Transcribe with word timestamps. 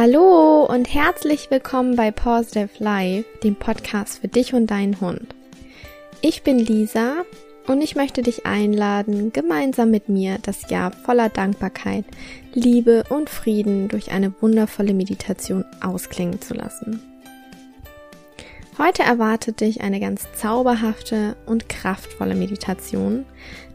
Hallo 0.00 0.64
und 0.64 0.94
herzlich 0.94 1.50
willkommen 1.50 1.96
bei 1.96 2.12
Positive 2.12 2.68
Life, 2.78 3.24
dem 3.42 3.56
Podcast 3.56 4.20
für 4.20 4.28
dich 4.28 4.54
und 4.54 4.68
deinen 4.68 5.00
Hund. 5.00 5.34
Ich 6.20 6.44
bin 6.44 6.60
Lisa 6.60 7.24
und 7.66 7.82
ich 7.82 7.96
möchte 7.96 8.22
dich 8.22 8.46
einladen, 8.46 9.32
gemeinsam 9.32 9.90
mit 9.90 10.08
mir 10.08 10.38
das 10.40 10.70
Jahr 10.70 10.92
voller 10.92 11.30
Dankbarkeit, 11.30 12.04
Liebe 12.54 13.02
und 13.08 13.28
Frieden 13.28 13.88
durch 13.88 14.12
eine 14.12 14.32
wundervolle 14.40 14.94
Meditation 14.94 15.64
ausklingen 15.80 16.40
zu 16.40 16.54
lassen. 16.54 17.02
Heute 18.78 19.02
erwartet 19.02 19.60
dich 19.60 19.80
eine 19.80 19.98
ganz 19.98 20.28
zauberhafte 20.36 21.34
und 21.44 21.68
kraftvolle 21.68 22.36
Meditation, 22.36 23.24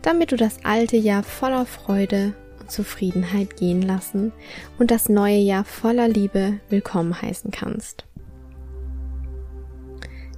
damit 0.02 0.32
du 0.32 0.38
das 0.38 0.64
alte 0.64 0.96
Jahr 0.96 1.24
voller 1.24 1.66
Freude 1.66 2.34
Zufriedenheit 2.74 3.56
gehen 3.56 3.82
lassen 3.82 4.34
und 4.80 4.92
das 4.92 5.08
neue 5.08 5.38
Jahr 5.38 5.64
voller 5.64 6.08
Liebe 6.08 6.60
willkommen 6.70 7.22
heißen 7.22 7.52
kannst. 7.52 8.06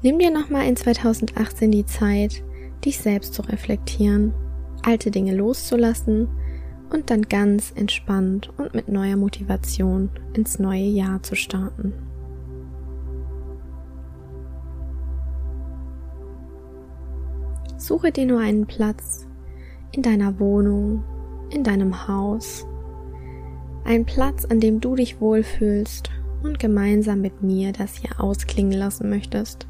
Nimm 0.01 0.19
dir 0.19 0.31
nochmal 0.31 0.67
in 0.67 0.75
2018 0.75 1.71
die 1.71 1.85
Zeit, 1.85 2.43
dich 2.83 2.99
selbst 2.99 3.33
zu 3.33 3.41
reflektieren, 3.41 4.33
alte 4.83 5.09
Dinge 5.09 5.33
loszulassen 5.33 6.27
und 6.91 7.09
dann 7.09 7.23
ganz 7.23 7.71
entspannt 7.75 8.51
und 8.57 8.75
mit 8.75 8.89
neuer 8.89 9.15
Motivation 9.15 10.09
ins 10.33 10.59
neue 10.59 10.83
Jahr 10.83 11.23
zu 11.23 11.35
starten. 11.35 11.93
Suche 17.77 18.11
dir 18.11 18.25
nur 18.25 18.39
einen 18.39 18.67
Platz 18.67 19.25
in 19.91 20.01
deiner 20.01 20.39
Wohnung 20.39 21.03
in 21.49 21.63
deinem 21.63 22.07
Haus. 22.07 22.65
Ein 23.83 24.05
Platz, 24.05 24.45
an 24.45 24.59
dem 24.59 24.81
du 24.81 24.95
dich 24.95 25.21
wohlfühlst 25.21 26.09
und 26.43 26.59
gemeinsam 26.59 27.21
mit 27.21 27.41
mir 27.41 27.71
das 27.71 27.95
hier 27.95 28.19
ausklingen 28.19 28.77
lassen 28.77 29.09
möchtest. 29.09 29.67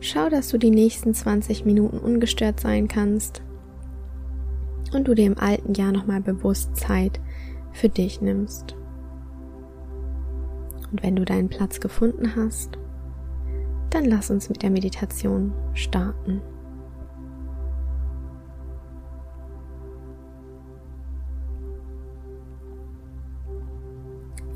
Schau, 0.00 0.28
dass 0.28 0.48
du 0.48 0.58
die 0.58 0.70
nächsten 0.70 1.14
20 1.14 1.64
Minuten 1.64 1.98
ungestört 1.98 2.60
sein 2.60 2.88
kannst 2.88 3.42
und 4.92 5.08
du 5.08 5.14
dir 5.14 5.26
im 5.26 5.38
alten 5.38 5.74
Jahr 5.74 5.92
nochmal 5.92 6.20
bewusst 6.20 6.76
Zeit 6.76 7.20
für 7.72 7.88
dich 7.88 8.20
nimmst. 8.20 8.76
Und 10.90 11.02
wenn 11.02 11.16
du 11.16 11.24
deinen 11.24 11.48
Platz 11.48 11.80
gefunden 11.80 12.36
hast, 12.36 12.78
dann 13.90 14.04
lass 14.04 14.30
uns 14.30 14.48
mit 14.48 14.62
der 14.62 14.70
Meditation 14.70 15.52
starten. 15.72 16.42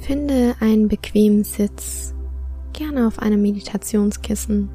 Finde 0.08 0.56
einen 0.60 0.88
bequemen 0.88 1.44
Sitz, 1.44 2.14
gerne 2.72 3.06
auf 3.06 3.18
einem 3.18 3.42
Meditationskissen, 3.42 4.70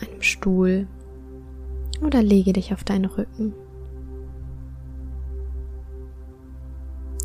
einem 0.00 0.22
Stuhl 0.22 0.86
oder 2.00 2.22
lege 2.22 2.54
dich 2.54 2.72
auf 2.72 2.82
deinen 2.82 3.04
Rücken. 3.04 3.52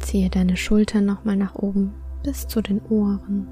Ziehe 0.02 0.30
deine 0.30 0.58
Schultern 0.58 1.06
nochmal 1.06 1.38
nach 1.38 1.56
oben 1.56 1.94
bis 2.26 2.46
zu 2.48 2.62
den 2.62 2.82
Ohren. 2.90 3.48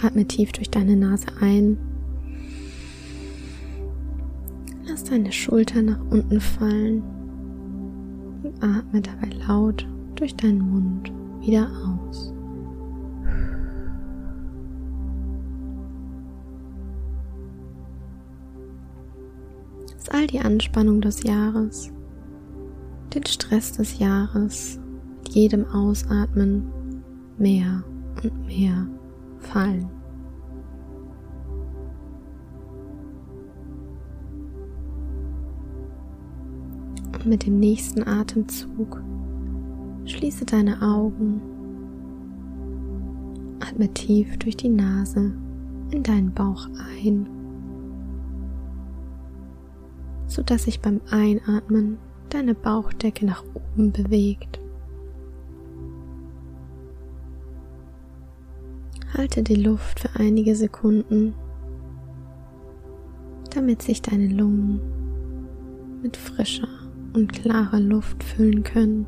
Atme 0.00 0.24
tief 0.24 0.52
durch 0.52 0.70
deine 0.70 0.96
Nase 0.96 1.26
ein. 1.42 1.76
Lass 4.86 5.04
deine 5.04 5.30
Schultern 5.30 5.84
nach 5.84 6.00
unten 6.08 6.40
fallen 6.40 7.17
atme 8.60 9.00
dabei 9.00 9.30
laut 9.46 9.86
durch 10.14 10.34
deinen 10.36 10.70
Mund 10.70 11.12
wieder 11.40 11.68
aus. 11.86 12.32
Lass 19.92 20.08
all 20.10 20.26
die 20.26 20.40
Anspannung 20.40 21.00
des 21.00 21.22
Jahres, 21.22 21.92
den 23.14 23.26
Stress 23.26 23.72
des 23.72 23.98
Jahres 23.98 24.78
mit 25.18 25.28
jedem 25.30 25.66
Ausatmen 25.66 26.70
mehr 27.38 27.84
und 28.22 28.46
mehr 28.46 28.86
fallen. 29.38 29.97
Mit 37.24 37.44
dem 37.46 37.58
nächsten 37.58 38.06
Atemzug 38.06 39.02
schließe 40.04 40.44
deine 40.46 40.80
Augen. 40.80 41.42
Atme 43.60 43.92
tief 43.92 44.38
durch 44.38 44.56
die 44.56 44.68
Nase 44.68 45.32
in 45.90 46.02
deinen 46.04 46.32
Bauch 46.32 46.68
ein, 46.96 47.28
sodass 50.26 50.64
sich 50.64 50.80
beim 50.80 51.00
Einatmen 51.10 51.98
deine 52.30 52.54
Bauchdecke 52.54 53.26
nach 53.26 53.44
oben 53.52 53.92
bewegt. 53.92 54.60
Halte 59.16 59.42
die 59.42 59.56
Luft 59.56 60.00
für 60.00 60.20
einige 60.20 60.54
Sekunden, 60.54 61.34
damit 63.50 63.82
sich 63.82 64.00
deine 64.02 64.28
Lungen 64.28 64.80
mit 66.00 66.16
frischer 66.16 66.77
und 67.12 67.32
klare 67.32 67.80
Luft 67.80 68.22
füllen 68.22 68.62
können. 68.62 69.06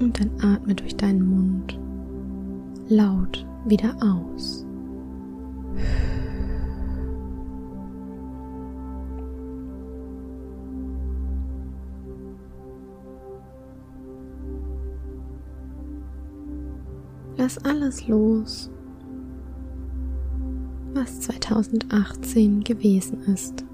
Und 0.00 0.18
dann 0.18 0.30
atme 0.40 0.74
durch 0.74 0.96
deinen 0.96 1.22
Mund 1.28 1.78
laut 2.88 3.46
wieder 3.66 3.94
aus. 4.02 4.66
Lass 17.36 17.58
alles 17.64 18.06
los, 18.06 18.70
was 20.92 21.20
2018 21.20 22.64
gewesen 22.64 23.22
ist 23.32 23.64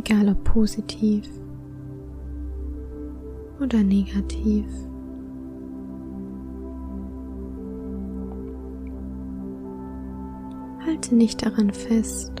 egal 0.00 0.30
ob 0.30 0.42
positiv 0.44 1.28
oder 3.60 3.82
negativ. 3.82 4.66
Halte 10.86 11.14
nicht 11.14 11.44
daran 11.44 11.70
fest, 11.70 12.32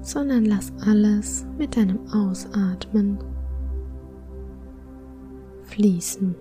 sondern 0.00 0.46
lass 0.46 0.72
alles 0.86 1.46
mit 1.58 1.76
deinem 1.76 1.98
Ausatmen 2.10 3.18
fließen. 5.64 6.34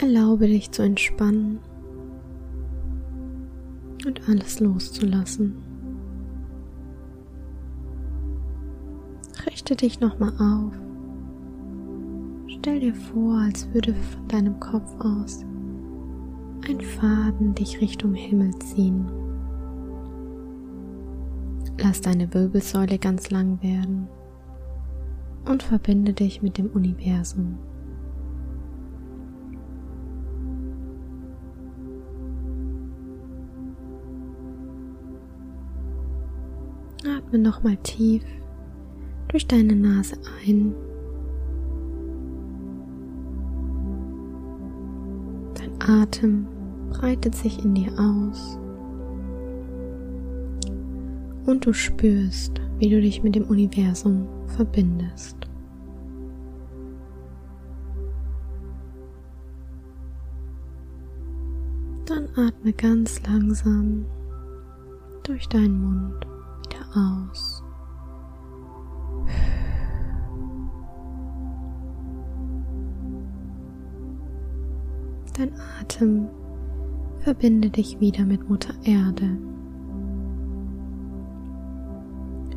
Erlaube 0.00 0.46
dich 0.46 0.70
zu 0.70 0.82
entspannen 0.82 1.58
und 4.06 4.26
alles 4.28 4.58
loszulassen. 4.58 5.56
Richte 9.46 9.76
dich 9.76 10.00
nochmal 10.00 10.32
auf. 10.38 10.72
Stell 12.46 12.80
dir 12.80 12.94
vor, 12.94 13.40
als 13.40 13.72
würde 13.74 13.94
von 13.94 14.28
deinem 14.28 14.58
Kopf 14.58 14.90
aus 15.00 15.44
ein 16.66 16.80
Faden 16.80 17.54
dich 17.54 17.80
Richtung 17.80 18.14
Himmel 18.14 18.58
ziehen. 18.60 19.06
Lass 21.78 22.00
deine 22.00 22.32
Wirbelsäule 22.32 22.98
ganz 22.98 23.30
lang 23.30 23.62
werden 23.62 24.08
und 25.46 25.62
verbinde 25.62 26.14
dich 26.14 26.40
mit 26.40 26.56
dem 26.56 26.68
Universum. 26.68 27.58
Atme 37.06 37.38
nochmal 37.38 37.78
tief 37.78 38.22
durch 39.28 39.46
deine 39.46 39.74
Nase 39.74 40.16
ein. 40.44 40.74
Dein 45.54 46.02
Atem 46.02 46.46
breitet 46.90 47.34
sich 47.34 47.64
in 47.64 47.74
dir 47.74 47.92
aus. 47.98 48.58
Und 51.46 51.64
du 51.64 51.72
spürst, 51.72 52.60
wie 52.78 52.90
du 52.90 53.00
dich 53.00 53.22
mit 53.22 53.34
dem 53.34 53.44
Universum 53.44 54.28
verbindest. 54.46 55.36
Dann 62.04 62.28
atme 62.36 62.72
ganz 62.74 63.22
langsam 63.22 64.04
durch 65.22 65.48
deinen 65.48 65.80
Mund 65.80 66.29
aus. 66.94 67.62
Dein 75.36 75.52
Atem 75.80 76.28
verbinde 77.20 77.70
dich 77.70 77.98
wieder 78.00 78.26
mit 78.26 78.48
Mutter 78.48 78.74
Erde. 78.84 79.38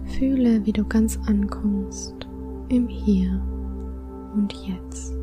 Fühle, 0.06 0.65
wie 0.65 0.74
du 0.74 0.83
ganz 0.85 1.18
ankommst 1.27 2.27
im 2.69 2.88
Hier 2.88 3.41
und 4.33 4.53
Jetzt. 4.53 5.13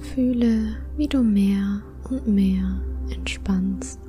Fühle, 0.00 0.76
wie 0.96 1.06
du 1.06 1.22
mehr 1.22 1.82
und 2.10 2.26
mehr 2.26 2.80
entspannst. 3.10 4.00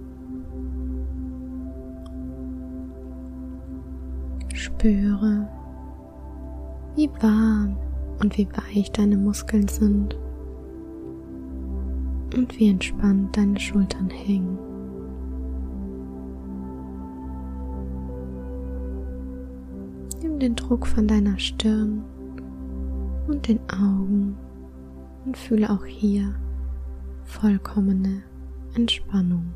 Spüre, 4.53 5.47
wie 6.95 7.09
warm 7.21 7.77
und 8.19 8.37
wie 8.37 8.47
weich 8.47 8.91
deine 8.91 9.17
Muskeln 9.17 9.67
sind 9.67 10.17
und 12.35 12.59
wie 12.59 12.69
entspannt 12.69 13.35
deine 13.35 13.59
Schultern 13.59 14.09
hängen. 14.09 14.57
Nimm 20.21 20.39
den 20.39 20.55
Druck 20.55 20.85
von 20.85 21.07
deiner 21.07 21.37
Stirn 21.39 22.03
und 23.27 23.47
den 23.47 23.59
Augen 23.69 24.37
und 25.25 25.37
fühle 25.37 25.69
auch 25.69 25.85
hier 25.85 26.33
vollkommene 27.29 28.23
Entspannung. 28.73 29.53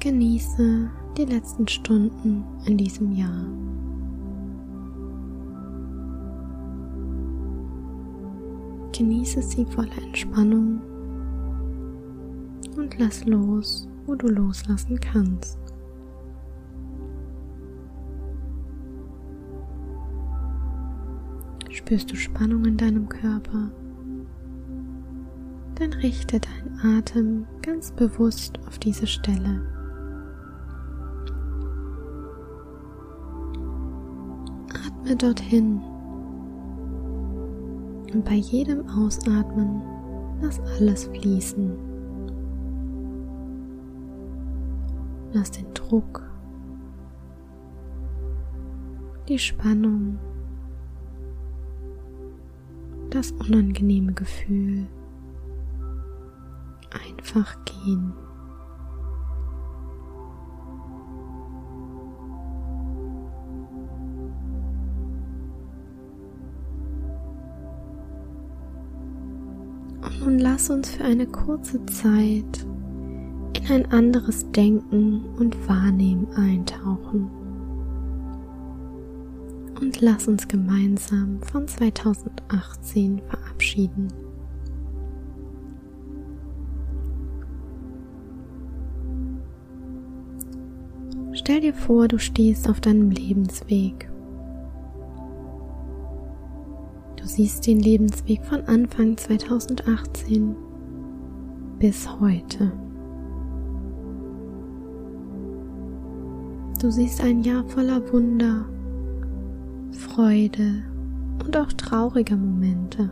Genieße 0.00 0.90
die 1.16 1.24
letzten 1.24 1.68
Stunden 1.68 2.44
in 2.66 2.76
diesem 2.76 3.12
Jahr. 3.12 3.46
Genieße 8.92 9.40
sie 9.42 9.64
voller 9.66 10.02
Entspannung 10.02 10.80
lass 13.00 13.24
los, 13.24 13.88
wo 14.04 14.14
du 14.14 14.28
loslassen 14.28 15.00
kannst. 15.00 15.58
Spürst 21.70 22.12
du 22.12 22.16
Spannung 22.16 22.64
in 22.66 22.76
deinem 22.76 23.08
Körper? 23.08 23.70
Dann 25.76 25.94
richte 25.94 26.40
deinen 26.40 26.98
Atem 26.98 27.46
ganz 27.62 27.90
bewusst 27.92 28.58
auf 28.66 28.78
diese 28.78 29.06
Stelle. 29.06 29.62
Atme 34.86 35.16
dorthin 35.16 35.80
und 38.12 38.24
bei 38.26 38.34
jedem 38.34 38.86
Ausatmen 38.90 39.80
lass 40.42 40.60
alles 40.78 41.04
fließen. 41.04 41.89
Lass 45.32 45.52
den 45.52 45.72
Druck, 45.74 46.22
die 49.28 49.38
Spannung, 49.38 50.18
das 53.10 53.32
unangenehme 53.32 54.12
Gefühl 54.12 54.88
einfach 56.92 57.56
gehen. 57.64 58.12
Und 70.02 70.20
nun 70.20 70.38
lass 70.38 70.70
uns 70.70 70.90
für 70.90 71.04
eine 71.04 71.26
kurze 71.26 71.84
Zeit 71.86 72.66
in 73.70 73.84
ein 73.84 73.92
anderes 73.92 74.50
Denken 74.50 75.24
und 75.38 75.56
Wahrnehmen 75.68 76.26
eintauchen. 76.34 77.30
Und 79.80 80.00
lass 80.00 80.28
uns 80.28 80.46
gemeinsam 80.48 81.40
von 81.42 81.66
2018 81.66 83.22
verabschieden. 83.28 84.08
Stell 91.32 91.60
dir 91.60 91.74
vor, 91.74 92.08
du 92.08 92.18
stehst 92.18 92.68
auf 92.68 92.80
deinem 92.80 93.10
Lebensweg 93.10 94.10
siehst 97.30 97.66
den 97.66 97.78
Lebensweg 97.78 98.44
von 98.44 98.62
Anfang 98.64 99.16
2018 99.16 100.56
bis 101.78 102.08
heute. 102.20 102.72
Du 106.80 106.90
siehst 106.90 107.20
ein 107.20 107.42
Jahr 107.42 107.62
voller 107.64 108.00
Wunder, 108.10 108.64
Freude 109.92 110.82
und 111.44 111.54
auch 111.54 111.70
trauriger 111.74 112.38
Momente. 112.38 113.10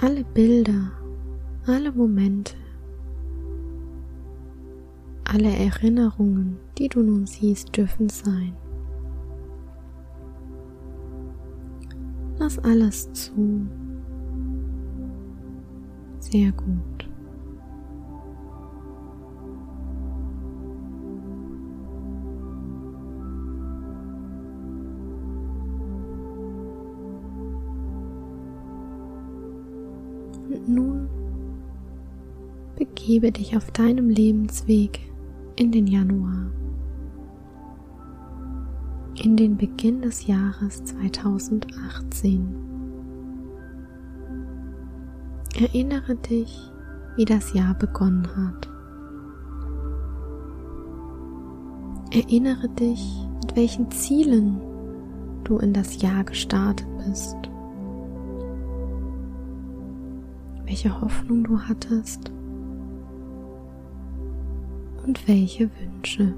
Alle 0.00 0.22
Bilder, 0.22 0.92
alle 1.66 1.90
Momente, 1.90 2.54
alle 5.24 5.48
Erinnerungen, 5.48 6.56
die 6.78 6.88
du 6.88 7.02
nun 7.02 7.26
siehst, 7.26 7.76
dürfen 7.76 8.08
sein. 8.08 8.54
Lass 12.38 12.60
alles 12.60 13.12
zu. 13.12 13.66
Sehr 16.20 16.52
gut. 16.52 16.95
Begebe 33.06 33.30
dich 33.30 33.56
auf 33.56 33.70
deinem 33.70 34.08
Lebensweg 34.08 34.98
in 35.54 35.70
den 35.70 35.86
Januar 35.86 36.50
in 39.22 39.36
den 39.36 39.56
Beginn 39.56 40.02
des 40.02 40.26
Jahres 40.26 40.82
2018. 40.82 42.48
Erinnere 45.54 46.16
dich, 46.16 46.72
wie 47.14 47.24
das 47.24 47.54
Jahr 47.54 47.74
begonnen 47.74 48.26
hat. 48.36 48.68
Erinnere 52.10 52.68
dich, 52.70 53.24
mit 53.40 53.54
welchen 53.54 53.88
Zielen 53.92 54.60
du 55.44 55.58
in 55.58 55.72
das 55.72 56.02
Jahr 56.02 56.24
gestartet 56.24 56.88
bist. 57.06 57.36
Welche 60.64 61.00
Hoffnung 61.00 61.44
du 61.44 61.60
hattest 61.60 62.32
und 65.06 65.28
welche 65.28 65.70
Wünsche. 65.80 66.34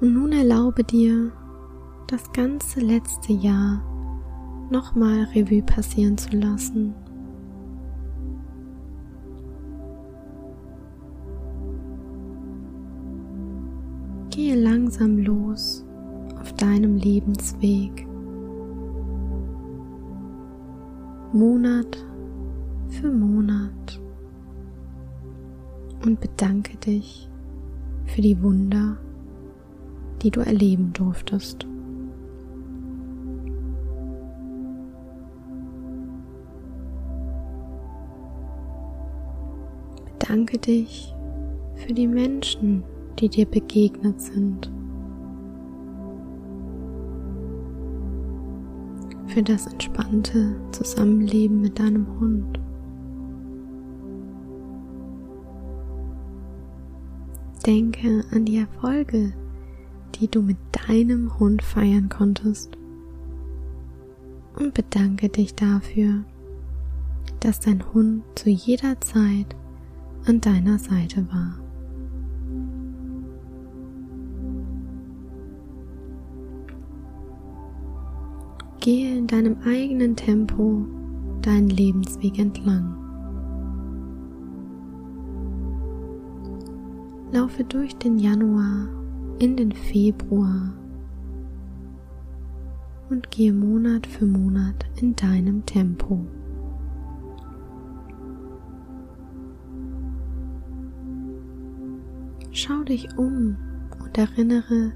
Und 0.00 0.14
nun 0.14 0.32
erlaube 0.32 0.82
dir, 0.82 1.30
das 2.06 2.32
ganze 2.32 2.80
letzte 2.80 3.32
Jahr 3.32 3.82
nochmal 4.70 5.24
Revue 5.34 5.62
passieren 5.62 6.16
zu 6.16 6.36
lassen. 6.36 6.94
Gehe 14.30 14.54
langsam 14.54 15.18
los 15.18 15.84
auf 16.40 16.52
deinem 16.54 16.96
Lebensweg. 16.96 18.09
Monat 21.32 22.04
für 22.88 23.08
Monat 23.08 24.00
und 26.04 26.20
bedanke 26.20 26.76
dich 26.78 27.30
für 28.06 28.20
die 28.20 28.42
Wunder, 28.42 28.96
die 30.22 30.32
du 30.32 30.40
erleben 30.40 30.92
durftest. 30.92 31.68
Bedanke 40.18 40.58
dich 40.58 41.14
für 41.76 41.92
die 41.92 42.08
Menschen, 42.08 42.82
die 43.20 43.28
dir 43.28 43.46
begegnet 43.46 44.20
sind. 44.20 44.68
Für 49.32 49.44
das 49.44 49.68
entspannte 49.68 50.56
Zusammenleben 50.72 51.60
mit 51.60 51.78
deinem 51.78 52.04
Hund. 52.18 52.58
Denke 57.64 58.24
an 58.32 58.44
die 58.44 58.56
Erfolge, 58.56 59.32
die 60.16 60.26
du 60.26 60.42
mit 60.42 60.56
deinem 60.88 61.38
Hund 61.38 61.62
feiern 61.62 62.08
konntest. 62.08 62.76
Und 64.58 64.74
bedanke 64.74 65.28
dich 65.28 65.54
dafür, 65.54 66.24
dass 67.38 67.60
dein 67.60 67.84
Hund 67.94 68.24
zu 68.34 68.50
jeder 68.50 69.00
Zeit 69.00 69.54
an 70.26 70.40
deiner 70.40 70.80
Seite 70.80 71.24
war. 71.30 71.59
Gehe 78.80 79.18
in 79.18 79.26
deinem 79.26 79.56
eigenen 79.66 80.16
Tempo 80.16 80.86
deinen 81.42 81.68
Lebensweg 81.68 82.38
entlang. 82.38 82.96
Laufe 87.30 87.62
durch 87.64 87.94
den 87.96 88.18
Januar 88.18 88.88
in 89.38 89.56
den 89.56 89.72
Februar 89.72 90.72
und 93.10 93.30
gehe 93.30 93.52
Monat 93.52 94.06
für 94.06 94.24
Monat 94.24 94.86
in 94.96 95.14
deinem 95.14 95.66
Tempo. 95.66 96.24
Schau 102.50 102.82
dich 102.84 103.08
um 103.18 103.56
und 104.02 104.16
erinnere 104.16 104.92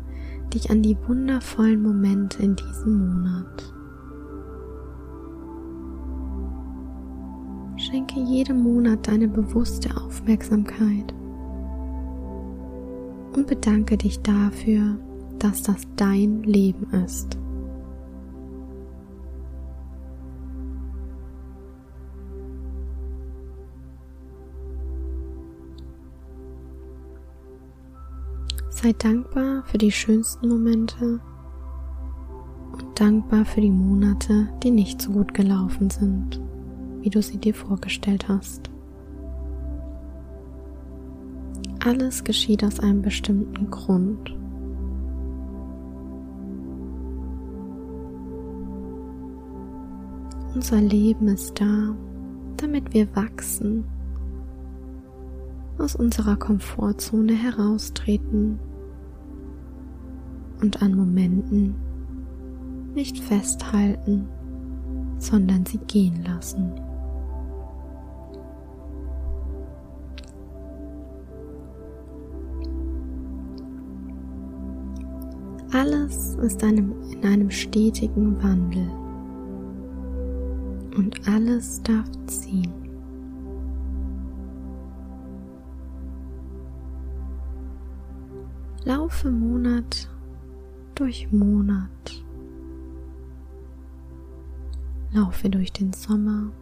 dich 0.55 0.71
an 0.71 0.83
die 0.83 0.97
wundervollen 1.07 1.83
Momente 1.83 2.43
in 2.43 2.57
diesem 2.57 2.99
Monat. 2.99 3.74
Schenke 7.95 8.19
jedem 8.19 8.65
Monat 8.65 9.07
deine 9.07 9.29
bewusste 9.29 9.89
Aufmerksamkeit 9.97 11.15
und 13.37 13.47
bedanke 13.47 13.97
dich 13.97 14.21
dafür, 14.21 14.99
dass 15.39 15.63
das 15.63 15.83
dein 15.95 16.43
Leben 16.43 16.93
ist. 17.05 17.39
Sei 28.71 28.93
dankbar 28.99 29.63
für 29.67 29.79
die 29.79 29.93
schönsten 29.93 30.49
Momente 30.49 31.21
und 32.73 32.87
dankbar 32.99 33.45
für 33.45 33.61
die 33.61 33.71
Monate, 33.71 34.49
die 34.65 34.73
nicht 34.73 35.01
so 35.01 35.13
gut 35.13 35.33
gelaufen 35.33 35.91
sind, 35.91 36.41
wie 37.05 37.11
du 37.11 37.21
sie 37.21 37.37
dir 37.37 37.55
vorgestellt 37.55 38.29
hast. 38.29 38.71
Alles 41.85 42.25
geschieht 42.25 42.65
aus 42.65 42.81
einem 42.81 43.03
bestimmten 43.03 43.71
Grund. 43.71 44.35
Unser 50.55 50.81
Leben 50.81 51.29
ist 51.29 51.61
da, 51.61 51.95
damit 52.57 52.95
wir 52.95 53.15
wachsen, 53.15 53.85
aus 55.77 55.95
unserer 55.95 56.37
Komfortzone 56.37 57.35
heraustreten 57.35 58.59
und 60.63 60.81
an 60.81 60.95
Momenten 60.97 61.75
nicht 62.95 63.19
festhalten, 63.19 64.27
sondern 65.19 65.67
sie 65.67 65.79
gehen 65.79 66.25
lassen. 66.25 66.84
Alles 75.75 76.37
ist 76.37 76.63
einem, 76.63 76.95
in 77.11 77.25
einem 77.25 77.51
stetigen 77.51 78.41
Wandel 78.41 78.89
und 80.97 81.27
alles 81.27 81.83
darf 81.83 82.09
ziehen. 82.29 82.73
Laufe 88.85 89.33
Monat 89.33 90.09
durch 90.95 91.33
Monat. 91.33 92.25
Laufe 95.11 95.51
durch 95.51 95.73
den 95.73 95.93
Sommer. 95.93 96.53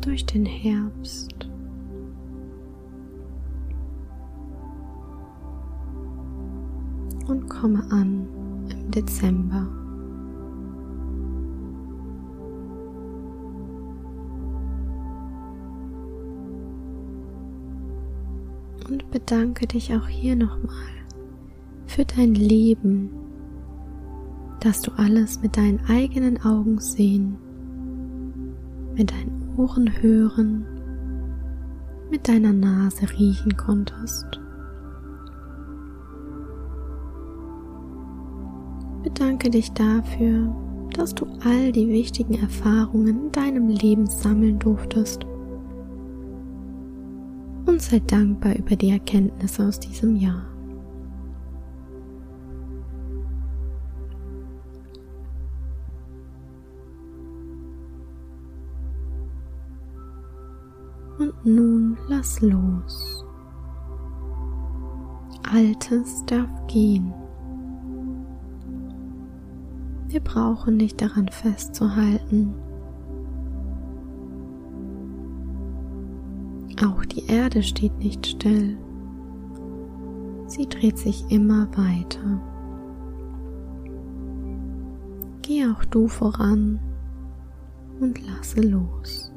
Durch 0.00 0.24
den 0.24 0.46
Herbst. 0.46 1.45
Komme 7.60 7.82
an 7.90 8.26
im 8.70 8.90
Dezember. 8.90 9.66
und 18.88 19.10
bedanke 19.10 19.66
dich 19.66 19.92
auch 19.94 20.06
hier 20.06 20.36
nochmal 20.36 20.94
für 21.86 22.04
dein 22.04 22.34
Leben, 22.34 23.10
dass 24.60 24.82
du 24.82 24.92
alles 24.96 25.42
mit 25.42 25.56
deinen 25.56 25.80
eigenen 25.88 26.42
Augen 26.42 26.78
sehen, 26.80 27.36
mit 28.94 29.10
deinen 29.10 29.54
Ohren 29.56 29.90
hören, 30.02 30.64
mit 32.10 32.28
deiner 32.28 32.52
Nase 32.52 33.06
riechen 33.18 33.56
konntest. 33.56 34.40
Bedanke 39.06 39.50
dich 39.50 39.70
dafür, 39.70 40.52
dass 40.92 41.14
du 41.14 41.26
all 41.44 41.70
die 41.70 41.88
wichtigen 41.88 42.34
Erfahrungen 42.34 43.26
in 43.26 43.30
deinem 43.32 43.68
Leben 43.68 44.08
sammeln 44.08 44.58
durftest 44.58 45.24
und 47.66 47.80
sei 47.80 48.00
dankbar 48.00 48.56
über 48.56 48.74
die 48.74 48.90
Erkenntnisse 48.90 49.64
aus 49.64 49.78
diesem 49.78 50.16
Jahr. 50.16 50.44
Und 61.20 61.32
nun 61.44 61.96
lass 62.08 62.40
los. 62.40 63.24
Altes 65.48 66.24
darf 66.26 66.50
gehen. 66.66 67.14
Wir 70.16 70.24
brauchen 70.24 70.78
nicht 70.78 71.02
daran 71.02 71.28
festzuhalten, 71.28 72.54
Auch 76.82 77.04
die 77.04 77.26
Erde 77.26 77.62
steht 77.62 77.98
nicht 77.98 78.26
still. 78.26 78.78
Sie 80.46 80.66
dreht 80.66 80.96
sich 80.96 81.22
immer 81.30 81.68
weiter. 81.76 82.40
Geh 85.42 85.66
auch 85.66 85.84
du 85.84 86.08
voran 86.08 86.80
und 88.00 88.26
lasse 88.26 88.62
los. 88.62 89.30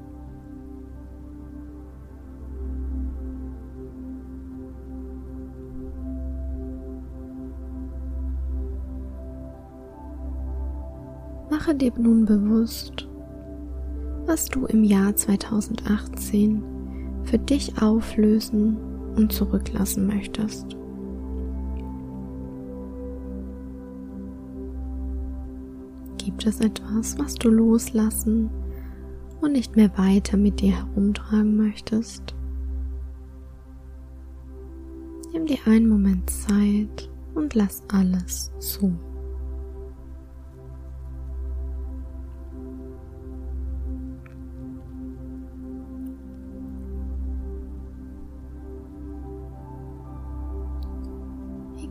Dir 11.80 11.94
nun 11.98 12.26
bewusst, 12.26 13.08
was 14.26 14.46
du 14.46 14.66
im 14.66 14.84
Jahr 14.84 15.16
2018 15.16 16.64
für 17.24 17.40
dich 17.40 17.82
auflösen 17.82 18.78
und 19.16 19.32
zurücklassen 19.32 20.08
möchtest. 20.08 20.76
Gibt 26.18 26.46
es 26.46 26.60
etwas, 26.60 27.18
was 27.18 27.36
du 27.36 27.50
loslassen 27.50 28.50
und 29.42 29.54
nicht 29.54 29.76
mehr 29.76 29.92
weiter 29.98 30.38
mit 30.38 30.62
dir 30.62 30.76
herumtragen 30.76 31.58
möchtest. 31.58 32.36
Nimm 35.34 35.46
dir 35.46 35.60
einen 35.66 35.88
Moment 35.88 36.30
Zeit 36.30 37.10
und 37.36 37.56
lass 37.56 37.84
alles 37.90 38.52
zu. 38.60 38.94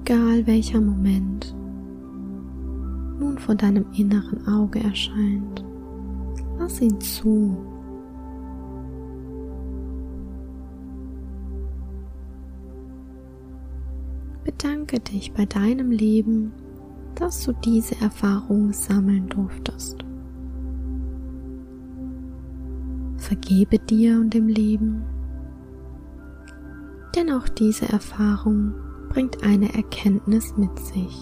Egal 0.09 0.47
welcher 0.47 0.81
Moment 0.81 1.55
nun 3.21 3.37
vor 3.37 3.55
deinem 3.55 3.85
inneren 3.93 4.49
Auge 4.49 4.83
erscheint, 4.83 5.63
lass 6.59 6.81
ihn 6.81 6.99
zu. 6.99 7.55
Bedanke 14.45 14.99
dich 14.99 15.35
bei 15.35 15.45
deinem 15.45 15.91
Leben, 15.91 16.55
dass 17.15 17.45
du 17.45 17.53
diese 17.53 18.01
Erfahrung 18.01 18.73
sammeln 18.73 19.29
durftest. 19.29 20.07
Vergebe 23.19 23.79
dir 23.79 24.19
und 24.19 24.33
dem 24.33 24.49
Leben, 24.49 25.03
denn 27.15 27.31
auch 27.31 27.47
diese 27.47 27.87
Erfahrung 27.91 28.73
bringt 29.19 29.43
eine 29.43 29.75
Erkenntnis 29.75 30.57
mit 30.57 30.79
sich. 30.79 31.19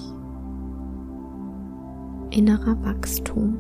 Innerer 2.29 2.77
Wachstum. 2.85 3.57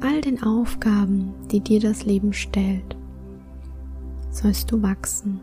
all 0.00 0.22
den 0.22 0.42
Aufgaben, 0.42 1.34
die 1.50 1.60
dir 1.60 1.80
das 1.80 2.06
Leben 2.06 2.32
stellt, 2.32 2.96
sollst 4.30 4.72
du 4.72 4.80
wachsen 4.82 5.40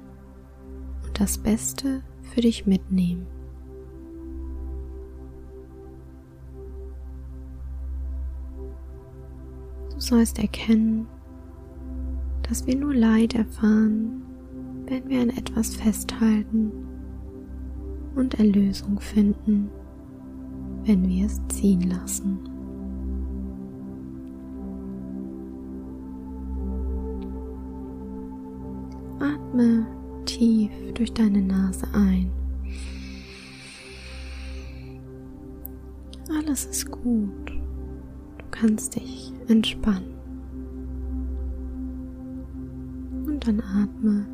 und 1.06 1.20
das 1.20 1.38
Beste 1.38 2.02
für 2.24 2.42
dich 2.42 2.66
mitnehmen. 2.66 3.28
Du 9.94 10.00
sollst 10.00 10.40
erkennen, 10.40 11.08
dass 12.54 12.68
wir 12.68 12.76
nur 12.76 12.94
Leid 12.94 13.34
erfahren, 13.34 14.22
wenn 14.86 15.10
wir 15.10 15.24
an 15.24 15.32
etwas 15.32 15.76
festhalten 15.76 16.72
und 18.14 18.36
Erlösung 18.36 19.00
finden, 19.00 19.72
wenn 20.84 21.10
wir 21.10 21.26
es 21.26 21.42
ziehen 21.48 21.90
lassen. 21.90 22.38
Atme 29.20 29.88
tief 30.26 30.70
durch 30.94 31.12
deine 31.12 31.42
Nase 31.42 31.88
ein. 31.96 32.30
Alles 36.30 36.66
ist 36.66 36.92
gut. 36.92 37.50
Du 37.50 38.46
kannst 38.52 38.96
dich 38.96 39.34
entspannen. 39.48 40.13
Dann 43.46 43.60
atme 43.60 44.26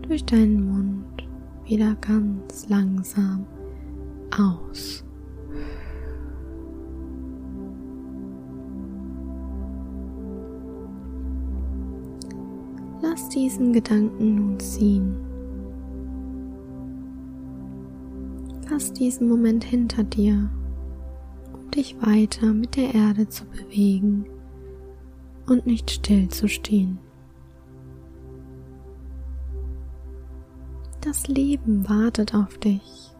durch 0.00 0.24
deinen 0.24 0.64
Mund 0.66 1.28
wieder 1.66 1.94
ganz 1.96 2.66
langsam 2.70 3.44
aus. 4.30 5.04
Lass 13.02 13.28
diesen 13.28 13.74
Gedanken 13.74 14.34
nun 14.36 14.58
ziehen. 14.58 15.16
Lass 18.70 18.90
diesen 18.94 19.28
Moment 19.28 19.64
hinter 19.64 20.02
dir, 20.02 20.48
um 21.52 21.70
dich 21.70 21.94
weiter 22.00 22.54
mit 22.54 22.76
der 22.76 22.94
Erde 22.94 23.28
zu 23.28 23.44
bewegen 23.44 24.24
und 25.46 25.66
nicht 25.66 25.90
still 25.90 26.28
zu 26.28 26.48
stehen. 26.48 26.98
Das 31.02 31.26
Leben 31.28 31.88
wartet 31.88 32.34
auf 32.34 32.58
dich. 32.58 33.10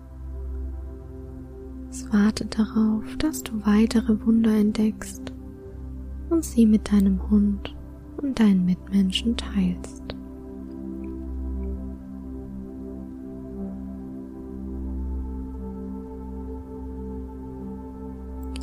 Es 1.88 2.12
wartet 2.12 2.58
darauf, 2.58 3.04
dass 3.16 3.42
du 3.42 3.52
weitere 3.64 4.20
Wunder 4.26 4.54
entdeckst 4.54 5.32
und 6.28 6.44
sie 6.44 6.66
mit 6.66 6.92
deinem 6.92 7.30
Hund 7.30 7.74
und 8.18 8.38
deinen 8.38 8.66
Mitmenschen 8.66 9.34
teilst. 9.34 10.02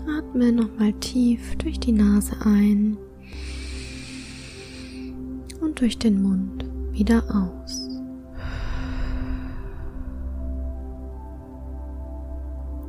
Atme 0.07 0.51
nochmal 0.51 0.93
tief 0.93 1.55
durch 1.55 1.79
die 1.79 1.91
Nase 1.91 2.35
ein 2.45 2.97
und 5.59 5.81
durch 5.81 5.97
den 5.97 6.21
Mund 6.21 6.65
wieder 6.91 7.23
aus. 7.35 7.86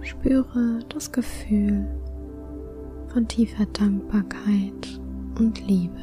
Spüre 0.08 0.78
das 0.88 1.12
Gefühl 1.12 1.86
von 3.12 3.28
tiefer 3.28 3.66
Dankbarkeit 3.66 4.98
und 5.38 5.60
Liebe. 5.66 6.00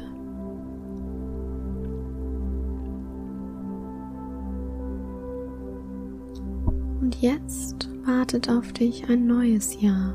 Und 7.00 7.20
jetzt 7.20 7.88
wartet 8.06 8.48
auf 8.48 8.72
dich 8.72 9.10
ein 9.10 9.26
neues 9.26 9.80
Jahr. 9.82 10.14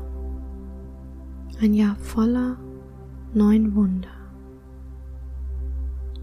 Ein 1.60 1.74
Jahr 1.74 1.96
voller 1.96 2.56
neuen 3.34 3.74
Wunder. 3.76 4.08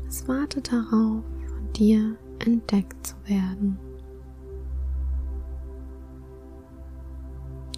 Es 0.07 0.27
wartet 0.27 0.73
darauf, 0.73 1.23
von 1.45 1.73
dir 1.75 2.15
entdeckt 2.39 3.05
zu 3.05 3.15
werden. 3.25 3.77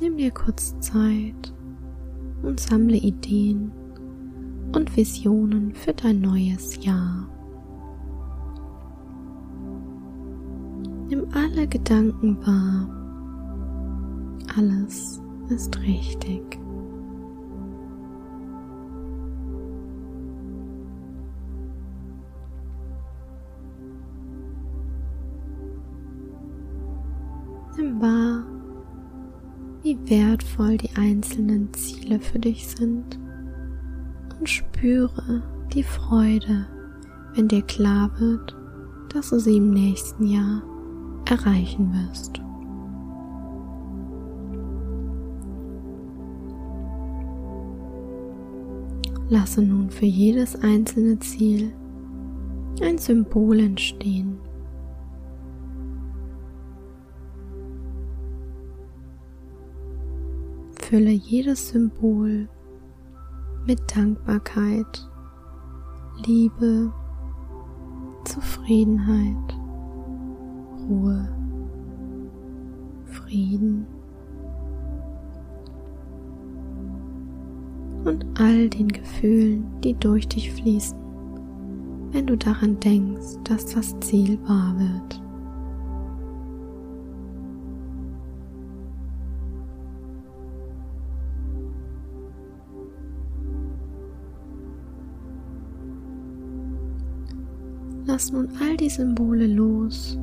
Nimm 0.01 0.17
dir 0.17 0.31
kurz 0.31 0.73
Zeit 0.79 1.53
und 2.41 2.59
sammle 2.59 2.97
Ideen 2.97 3.71
und 4.75 4.97
Visionen 4.97 5.75
für 5.75 5.93
dein 5.93 6.21
neues 6.21 6.83
Jahr. 6.83 7.29
Nimm 11.07 11.27
alle 11.35 11.67
Gedanken 11.67 12.35
wahr. 12.43 12.89
Alles 14.57 15.21
ist 15.49 15.79
richtig. 15.81 16.57
Wertvoll 30.51 30.77
die 30.77 30.95
einzelnen 30.95 31.73
Ziele 31.73 32.19
für 32.19 32.39
dich 32.39 32.67
sind 32.67 33.19
und 34.39 34.49
spüre 34.49 35.43
die 35.73 35.83
Freude, 35.83 36.67
wenn 37.35 37.47
dir 37.47 37.61
klar 37.61 38.11
wird, 38.19 38.55
dass 39.13 39.29
du 39.29 39.39
sie 39.39 39.57
im 39.57 39.71
nächsten 39.71 40.27
Jahr 40.27 40.61
erreichen 41.25 41.93
wirst. 41.93 42.41
Lasse 49.29 49.61
nun 49.61 49.89
für 49.89 50.05
jedes 50.05 50.55
einzelne 50.57 51.17
Ziel 51.19 51.71
ein 52.81 52.97
Symbol 52.97 53.59
entstehen. 53.59 54.40
Fülle 60.91 61.11
jedes 61.11 61.69
Symbol 61.69 62.49
mit 63.65 63.79
Dankbarkeit, 63.95 65.09
Liebe, 66.25 66.91
Zufriedenheit 68.25 69.57
Ruhe, 70.89 71.29
Frieden 73.05 73.87
und 78.03 78.25
all 78.37 78.67
den 78.67 78.89
Gefühlen, 78.89 79.63
die 79.85 79.93
durch 79.93 80.27
dich 80.27 80.51
fließen, 80.51 80.99
wenn 82.11 82.27
du 82.27 82.35
daran 82.35 82.77
denkst, 82.81 83.37
dass 83.45 83.65
das 83.65 83.97
Ziel 84.01 84.37
wahr 84.45 84.75
wird. 84.77 85.30
Lass 98.21 98.31
nun 98.31 98.49
all 98.61 98.77
die 98.77 98.87
Symbole 98.87 99.47
los 99.47 100.15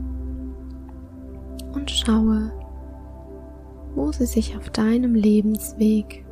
und 1.72 1.90
schaue, 1.90 2.52
wo 3.96 4.12
sie 4.12 4.24
sich 4.24 4.56
auf 4.56 4.70
deinem 4.70 5.16
Lebensweg 5.16 6.24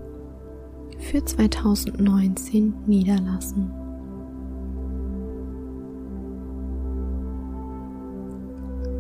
für 1.01 1.25
2019 1.25 2.73
niederlassen. 2.87 3.73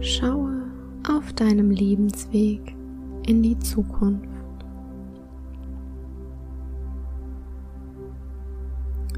Schaue 0.00 0.64
auf 1.08 1.32
deinem 1.34 1.70
Lebensweg 1.70 2.74
in 3.28 3.44
die 3.44 3.56
Zukunft. 3.60 4.26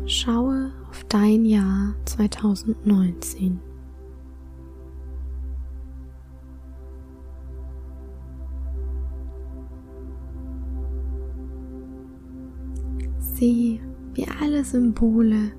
Schaue 0.05 0.71
auf 0.99 1.05
dein 1.05 1.45
Jahr 1.45 1.95
2019. 2.07 3.61
Sieh, 13.19 13.81
wie 14.15 14.27
alle 14.41 14.65
Symbole 14.65 15.53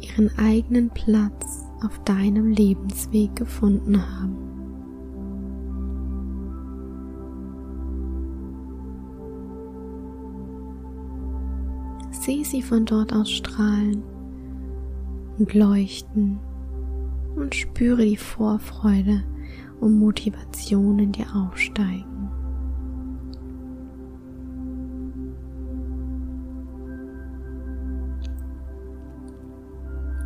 ihren 0.00 0.30
eigenen 0.36 0.90
Platz 0.90 1.64
auf 1.82 1.98
deinem 2.04 2.48
Lebensweg 2.48 3.34
gefunden 3.34 3.96
haben. 3.96 4.36
Sieh 12.10 12.44
sie 12.44 12.60
von 12.60 12.84
dort 12.84 13.14
aus 13.14 13.30
strahlen 13.30 14.11
und 15.38 15.54
leuchten 15.54 16.38
und 17.36 17.54
spüre 17.54 18.04
die 18.04 18.16
Vorfreude 18.16 19.22
und 19.80 19.98
Motivation 19.98 20.98
in 20.98 21.12
dir 21.12 21.26
aufsteigen. 21.34 22.30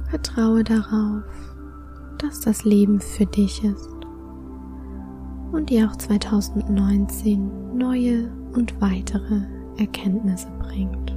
Vertraue 0.09 0.63
darauf, 0.63 1.25
dass 2.19 2.41
das 2.41 2.65
Leben 2.65 3.01
für 3.01 3.27
dich 3.27 3.65
ist 3.65 3.91
und 5.53 5.71
dir 5.71 5.89
auch 5.91 5.97
2019 5.97 7.77
neue 7.77 8.31
und 8.55 8.81
weitere 8.81 9.41
Erkenntnisse 9.79 10.49
bringt. 10.61 11.16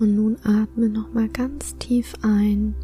Und 0.00 0.16
nun 0.16 0.36
atme 0.44 0.88
noch 0.88 1.12
mal 1.12 1.28
ganz 1.28 1.76
tief 1.76 2.14
ein 2.22 2.74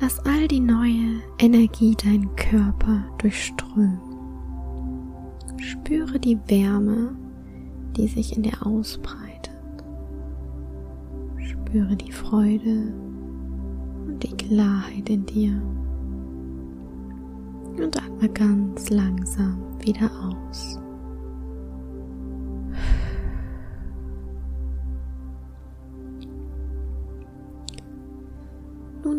Lass 0.00 0.18
all 0.26 0.46
die 0.48 0.60
neue 0.60 1.22
Energie 1.38 1.94
deinen 1.94 2.34
Körper 2.36 3.04
durchströmen. 3.18 3.98
Spüre 5.58 6.18
die 6.18 6.38
Wärme, 6.48 7.16
die 7.96 8.08
sich 8.08 8.36
in 8.36 8.42
dir 8.42 8.66
ausbreitet. 8.66 9.54
Spüre 11.38 11.96
die 11.96 12.12
Freude 12.12 12.92
und 14.06 14.22
die 14.22 14.36
Klarheit 14.36 15.08
in 15.08 15.24
dir. 15.24 15.62
Und 17.78 17.96
atme 17.96 18.28
ganz 18.28 18.90
langsam 18.90 19.62
wieder 19.80 20.10
aus. 20.20 20.78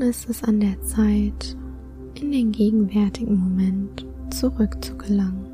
Ist 0.08 0.30
es 0.30 0.42
an 0.44 0.62
der 0.62 0.82
Zeit, 0.82 1.58
in 2.16 2.32
den 2.32 2.54
gegenwärtigen 2.54 3.38
Moment 3.38 4.06
zurückzugelangen. 4.30 5.48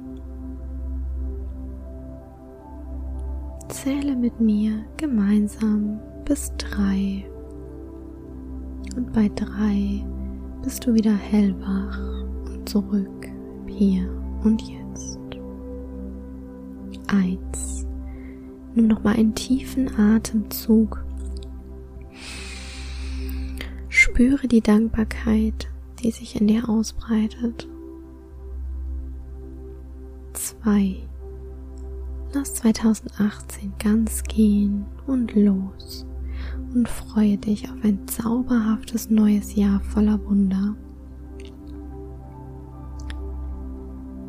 Zähle 3.69 4.15
mit 4.15 4.39
mir 4.39 4.85
gemeinsam 4.97 5.99
bis 6.25 6.53
drei. 6.57 7.25
Und 8.95 9.11
bei 9.11 9.29
drei 9.35 10.05
bist 10.61 10.85
du 10.85 10.93
wieder 10.93 11.15
hellwach 11.15 11.99
und 12.45 12.69
zurück 12.69 13.27
hier 13.65 14.07
und 14.43 14.61
jetzt. 14.61 15.19
Eins. 17.07 17.87
Nimm 18.75 18.87
nochmal 18.87 19.15
einen 19.15 19.33
tiefen 19.33 19.89
Atemzug 19.97 21.03
Spüre 24.13 24.47
die 24.47 24.61
Dankbarkeit, 24.61 25.71
die 25.97 26.11
sich 26.11 26.39
in 26.39 26.45
dir 26.45 26.69
ausbreitet. 26.69 27.67
2. 30.33 30.97
Lass 32.31 32.53
2018 32.53 33.73
ganz 33.79 34.21
gehen 34.21 34.85
und 35.07 35.33
los 35.33 36.05
und 36.75 36.87
freue 36.87 37.39
dich 37.39 37.67
auf 37.71 37.83
ein 37.83 38.07
zauberhaftes 38.07 39.09
neues 39.09 39.55
Jahr 39.55 39.79
voller 39.79 40.23
Wunder. 40.25 40.75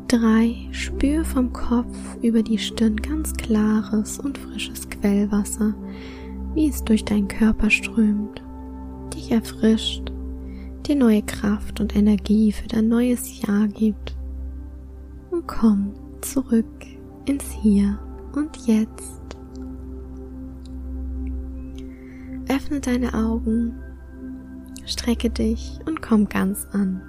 3. 0.07 0.69
Spür 0.71 1.23
vom 1.23 1.53
Kopf 1.53 1.95
über 2.23 2.41
die 2.41 2.57
Stirn 2.57 2.95
ganz 2.95 3.33
klares 3.33 4.17
und 4.17 4.35
frisches 4.35 4.89
Quellwasser, 4.89 5.75
wie 6.55 6.69
es 6.69 6.83
durch 6.83 7.05
deinen 7.05 7.27
Körper 7.27 7.69
strömt 7.69 8.41
dich 9.15 9.31
erfrischt, 9.31 10.11
dir 10.85 10.95
neue 10.95 11.21
Kraft 11.23 11.79
und 11.79 11.95
Energie 11.95 12.51
für 12.51 12.67
dein 12.67 12.87
neues 12.87 13.41
Jahr 13.41 13.67
gibt. 13.67 14.15
Und 15.31 15.47
komm 15.47 15.93
zurück 16.21 16.85
ins 17.25 17.45
Hier 17.61 17.97
und 18.33 18.55
Jetzt. 18.67 19.21
Öffne 22.47 22.79
deine 22.79 23.13
Augen, 23.13 23.73
strecke 24.85 25.29
dich 25.29 25.79
und 25.85 26.01
komm 26.01 26.29
ganz 26.29 26.67
an. 26.71 27.01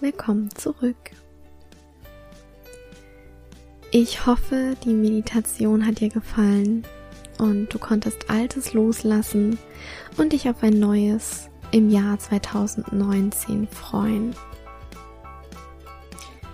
Willkommen 0.00 0.48
zurück. 0.54 0.96
Ich 3.92 4.24
hoffe, 4.24 4.76
die 4.84 4.94
Meditation 4.94 5.84
hat 5.84 5.98
dir 5.98 6.10
gefallen 6.10 6.84
und 7.38 7.74
du 7.74 7.78
konntest 7.80 8.30
Altes 8.30 8.72
loslassen 8.72 9.58
und 10.16 10.32
dich 10.32 10.48
auf 10.48 10.62
ein 10.62 10.78
neues 10.78 11.48
im 11.72 11.90
Jahr 11.90 12.16
2019 12.16 13.66
freuen. 13.66 14.32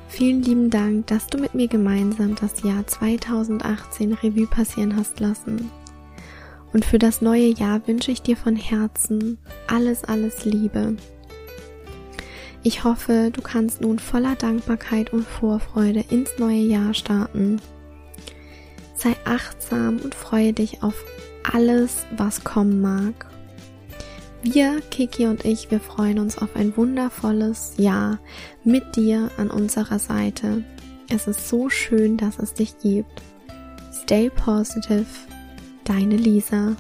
Vielen 0.08 0.42
lieben 0.44 0.70
Dank, 0.70 1.08
dass 1.08 1.26
du 1.26 1.36
mit 1.36 1.54
mir 1.54 1.68
gemeinsam 1.68 2.36
das 2.36 2.62
Jahr 2.62 2.86
2018 2.86 4.14
Revue 4.14 4.46
passieren 4.46 4.96
hast 4.96 5.20
lassen. 5.20 5.70
Und 6.72 6.86
für 6.86 6.98
das 6.98 7.20
neue 7.20 7.48
Jahr 7.48 7.86
wünsche 7.86 8.12
ich 8.12 8.22
dir 8.22 8.38
von 8.38 8.56
Herzen 8.56 9.36
alles, 9.66 10.04
alles 10.04 10.46
Liebe. 10.46 10.96
Ich 12.66 12.82
hoffe, 12.82 13.30
du 13.32 13.42
kannst 13.42 13.80
nun 13.80 14.00
voller 14.00 14.34
Dankbarkeit 14.34 15.12
und 15.12 15.24
Vorfreude 15.24 16.04
ins 16.10 16.30
neue 16.36 16.64
Jahr 16.64 16.94
starten. 16.94 17.60
Sei 18.96 19.14
achtsam 19.24 20.00
und 20.02 20.16
freue 20.16 20.52
dich 20.52 20.82
auf 20.82 21.04
alles, 21.44 22.06
was 22.16 22.42
kommen 22.42 22.80
mag. 22.80 23.26
Wir, 24.42 24.80
Kiki 24.90 25.26
und 25.26 25.44
ich, 25.44 25.70
wir 25.70 25.78
freuen 25.78 26.18
uns 26.18 26.38
auf 26.38 26.56
ein 26.56 26.76
wundervolles 26.76 27.74
Jahr 27.76 28.18
mit 28.64 28.96
dir 28.96 29.30
an 29.36 29.48
unserer 29.48 30.00
Seite. 30.00 30.64
Es 31.08 31.28
ist 31.28 31.48
so 31.48 31.70
schön, 31.70 32.16
dass 32.16 32.40
es 32.40 32.52
dich 32.52 32.80
gibt. 32.80 33.22
Stay 33.92 34.28
positive, 34.28 35.06
deine 35.84 36.16
Lisa. 36.16 36.74